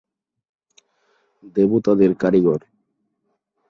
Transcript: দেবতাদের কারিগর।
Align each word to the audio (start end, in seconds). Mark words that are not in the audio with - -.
দেবতাদের 1.55 2.11
কারিগর। 2.15 2.59